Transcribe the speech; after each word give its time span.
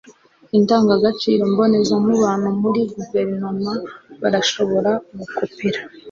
indangagaciro 0.57 1.41
mbonezamubano 1.51 2.47
muri 2.61 2.81
guverinoma 2.93 3.73
barashobora 4.21 4.91
Gukopera 5.17 5.79